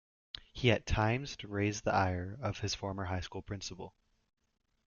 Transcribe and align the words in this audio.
He 0.51 0.71
at 0.71 0.87
times 0.87 1.37
raised 1.43 1.83
the 1.83 1.93
ire 1.93 2.35
of 2.41 2.61
his 2.61 2.73
former 2.73 3.05
high 3.05 3.19
school 3.19 3.43
principal. 3.43 3.93